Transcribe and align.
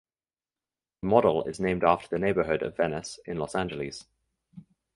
The 1.03 1.09
model 1.09 1.43
is 1.43 1.59
named 1.59 1.83
after 1.83 2.07
the 2.09 2.17
neighborhood 2.19 2.63
of 2.63 2.75
Venice 2.75 3.19
in 3.27 3.37
Los 3.37 3.53
Angeles. 3.53 4.05